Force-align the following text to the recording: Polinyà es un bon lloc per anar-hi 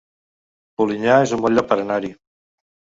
Polinyà 0.81 1.19
es 1.27 1.37
un 1.39 1.47
bon 1.47 1.57
lloc 1.59 1.71
per 1.75 1.81
anar-hi 1.87 2.15